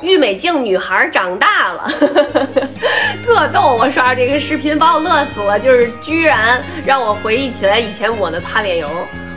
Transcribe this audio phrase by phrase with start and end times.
[0.00, 1.88] 郁美净女孩长大了，
[3.24, 3.76] 特逗！
[3.78, 8.88] 我刷这个视频把我乐死了，就是居然让我回忆起来以前我的擦脸油。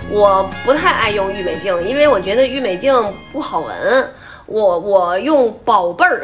[0.10, 2.94] 我不太爱用郁美净，因为我觉得郁美净
[3.32, 4.14] 不好闻。
[4.46, 6.22] 我我用宝贝儿，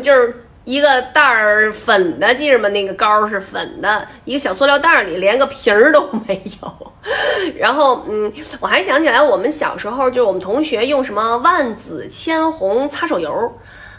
[0.00, 2.68] 就是一个袋儿粉的，记着吗？
[2.68, 6.92] 那个膏是粉的，一个小塑料袋儿里连个瓶儿都没有。
[7.58, 13.30] 然后嗯，我还想起来我们小时候，就是我们同学用什么万紫千红擦手油。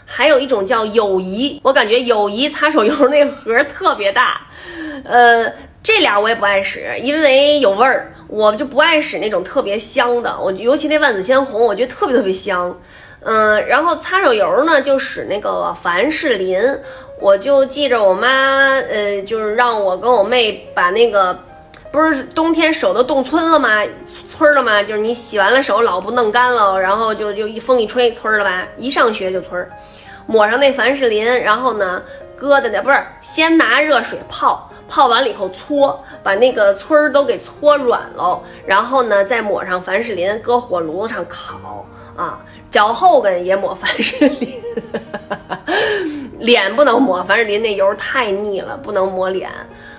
[0.06, 4.42] 还有一种叫友谊，我感觉友谊擦手油那盒特别大，
[5.02, 5.50] 呃，
[5.82, 10.38] 这俩我也不爱使，因为有味儿，我就不爱使那种特别香的。
[10.38, 12.78] 我尤其那万紫千红，我觉得特别特别香。
[13.24, 16.60] 嗯，然后擦手油呢，就使那个凡士林。
[17.20, 18.28] 我就记着我妈，
[18.90, 21.38] 呃，就是让我跟我妹把那个，
[21.90, 23.82] 不是冬天手都冻皴了吗？
[24.30, 24.82] 皴了吗？
[24.82, 28.66] 就是你洗完了手老不弄干了，然后就就一风一吹皴了吧？
[28.76, 29.64] 一上学就皴。
[30.26, 32.02] 抹上那凡士林，然后呢，
[32.36, 41.86] 搁在那不是先拿热水泡，泡完了以后搓，把那个村儿都给搓软喽，然后呢再抹上凡士林，搁火炉子上烤
[42.16, 44.60] 啊，脚后跟也抹凡士林，
[46.38, 49.50] 脸不能抹凡士林，那油太腻了，不能抹脸。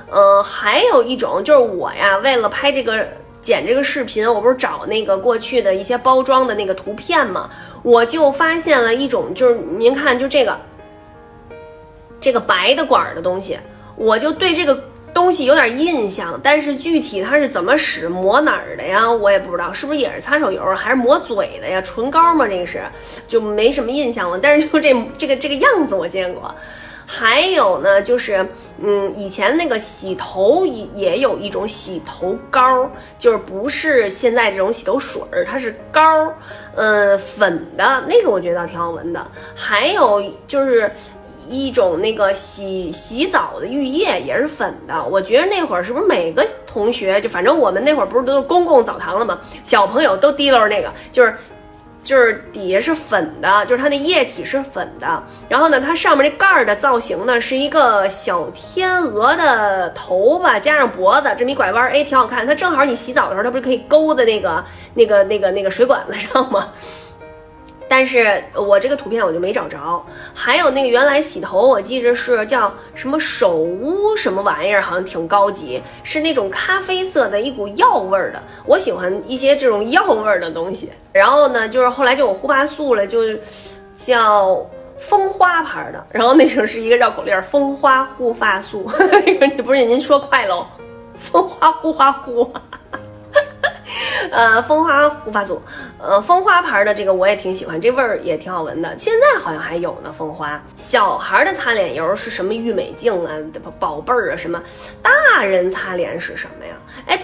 [0.09, 3.07] 嗯，还有一种就是我呀，为了拍这个。
[3.41, 7.47] 剪这个视频，我不是找那个过去的一些包装的那个图片嘛，
[7.83, 10.57] 我就发现了一种，就是您看，就这个，
[12.19, 13.59] 这个白的管儿的东西，
[13.95, 14.83] 我就对这个
[15.15, 21.81] 东西有点印象，但是具体它是怎么使、抹哪儿的呀，我也不知道，是不是也是擦手油，还是抹嘴的呀？
[21.81, 22.45] 唇膏吗？
[22.45, 22.83] 这个是
[23.25, 26.53] 就没什么印象了，但是就这这个这个样子我见过。
[27.07, 28.45] 还有呢，就是，
[28.81, 36.33] 嗯，以前那个洗头也也有一种洗头膏，就是不是现在这种洗头水儿，它是膏，
[36.75, 39.25] 嗯，粉的那个，我觉得挺好闻的。
[39.55, 40.91] 还有就是
[41.47, 45.03] 一种那个洗洗澡的浴液，也是粉的。
[45.03, 49.39] 我觉得那会儿是不是每个同学，就反正我们那会儿不是都是公共澡堂了吗？
[49.63, 51.35] 小朋友都提溜那个，就是。
[52.05, 62.45] 就是底下是粉的，就是它那液体是粉的，然后呢，它上面那盖儿的造型呢是一个小天鹅的头发加上脖子这么一拐弯，哎，挺好看。
[62.45, 64.63] 它正好你洗澡的时候，它不是可以勾在那个
[64.93, 66.67] 那个那个那个水管子上吗？
[67.87, 70.03] 但是我这个图片我就没找着，
[70.33, 78.41] 还有那个原来洗头，我记着是叫什么手屋什么玩意儿，好像挺高级，是那种咖啡色的一股药味儿的。
[78.65, 80.91] 我喜欢一些这种药味儿的东西。
[81.11, 83.21] 然后呢，就是后来就有护发素了，就
[83.95, 84.65] 叫
[84.97, 86.07] 蜂花牌的。
[86.11, 88.91] 然后那时候是一个绕口令，蜂花护发素。
[89.55, 90.65] 你不是您说快喽？
[91.17, 92.51] 蜂花护发护。
[94.31, 95.61] 呃，蜂花护发素，
[95.99, 98.95] 呃，蜂花牌的这个我也挺喜欢，这味儿也挺好闻的。
[98.97, 100.61] 现在好像还有呢，蜂花。
[100.75, 102.53] 小孩的擦脸油是什么？
[102.53, 103.31] 郁美净啊，
[103.79, 104.61] 宝贝儿啊，什么？
[105.01, 106.73] 大人擦脸是什么呀？
[107.07, 107.21] 哎，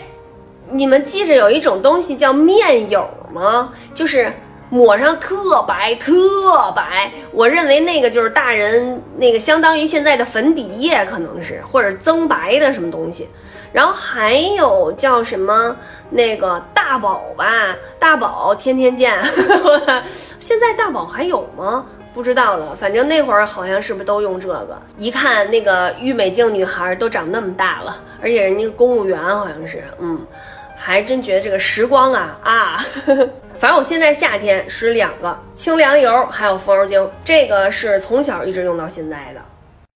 [0.70, 3.74] 你们记着有一种东西叫面油吗？
[3.94, 4.32] 就是
[4.72, 7.12] 抹上特白特白。
[7.32, 13.30] 我认为那个就是大人那个，相当于现在的粉底液，可能是或者增白的什么东西。
[13.74, 15.76] 然后还有叫什么
[16.10, 19.22] 那个大宝吧，大宝天天见。
[20.40, 21.86] 现在大宝还有吗？
[22.14, 22.76] 不知道了。
[22.76, 24.82] 反正那会儿好像是不是都用这个？
[24.98, 30.20] 一看那个郁美净女孩都长那么大了，而且人家公务员，好像是，嗯，
[30.76, 32.86] 还真觉得这个时光啊啊。
[33.62, 39.42] 反正我现在夏天使两个清凉油，还有风油精，这个是从小一直用到现在的。